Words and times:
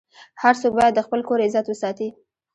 هر 0.41 0.53
څوک 0.61 0.73
باید 0.77 0.93
د 0.95 0.99
خپل 1.05 1.19
کور 1.27 1.39
عزت 1.47 1.65
وساتي. 1.67 2.09